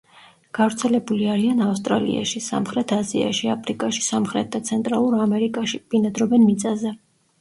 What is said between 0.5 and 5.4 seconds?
გავრცელებული არიან ავსტრალიაში, სამხრეთ აზიაში, აფრიკაში, სამხრეთ და ცენტრალურ